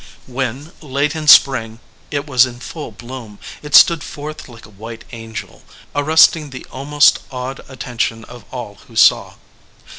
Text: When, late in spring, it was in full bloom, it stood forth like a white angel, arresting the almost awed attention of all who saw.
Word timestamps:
When, 0.25 0.71
late 0.81 1.15
in 1.15 1.27
spring, 1.27 1.79
it 2.09 2.25
was 2.25 2.47
in 2.47 2.59
full 2.59 2.91
bloom, 2.91 3.37
it 3.61 3.75
stood 3.75 4.03
forth 4.03 4.49
like 4.49 4.65
a 4.65 4.69
white 4.71 5.05
angel, 5.11 5.61
arresting 5.95 6.49
the 6.49 6.65
almost 6.71 7.19
awed 7.29 7.61
attention 7.69 8.23
of 8.25 8.43
all 8.49 8.79
who 8.87 8.95
saw. 8.95 9.35